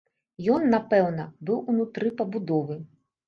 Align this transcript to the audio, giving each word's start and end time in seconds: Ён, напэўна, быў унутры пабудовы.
Ён, 0.53 0.63
напэўна, 0.75 1.27
быў 1.49 1.61
унутры 1.73 2.13
пабудовы. 2.23 2.79